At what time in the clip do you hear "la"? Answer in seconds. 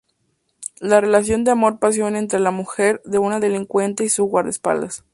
0.79-0.99, 2.39-2.49